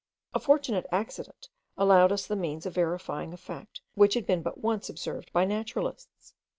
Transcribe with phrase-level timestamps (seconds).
[0.33, 4.57] A fortunate accident allowed us the means of verifying a fact which had been but
[4.57, 6.33] once observed by naturalists.